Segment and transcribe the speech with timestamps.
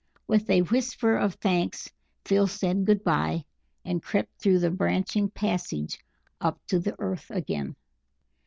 [0.25, 1.91] With a whisper of thanks
[2.25, 3.45] Phil said good bye,
[3.85, 5.99] and crept through the branching passages
[6.39, 7.75] up to the earth again.